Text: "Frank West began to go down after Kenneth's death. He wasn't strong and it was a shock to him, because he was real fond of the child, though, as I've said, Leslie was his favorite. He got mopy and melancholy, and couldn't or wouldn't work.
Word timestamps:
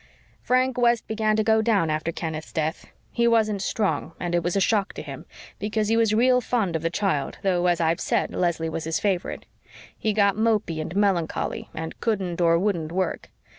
"Frank 0.41 0.79
West 0.79 1.05
began 1.05 1.35
to 1.35 1.43
go 1.43 1.61
down 1.61 1.91
after 1.91 2.11
Kenneth's 2.11 2.51
death. 2.51 2.87
He 3.11 3.27
wasn't 3.27 3.61
strong 3.61 4.13
and 4.19 4.33
it 4.33 4.41
was 4.41 4.55
a 4.55 4.59
shock 4.59 4.93
to 4.93 5.03
him, 5.03 5.27
because 5.59 5.89
he 5.89 5.95
was 5.95 6.11
real 6.11 6.41
fond 6.41 6.75
of 6.75 6.81
the 6.81 6.89
child, 6.89 7.37
though, 7.43 7.67
as 7.67 7.79
I've 7.79 8.01
said, 8.01 8.33
Leslie 8.33 8.67
was 8.67 8.85
his 8.85 8.99
favorite. 8.99 9.45
He 9.95 10.11
got 10.11 10.35
mopy 10.35 10.81
and 10.81 10.95
melancholy, 10.95 11.69
and 11.75 12.01
couldn't 12.01 12.41
or 12.41 12.57
wouldn't 12.57 12.91
work. 12.91 13.29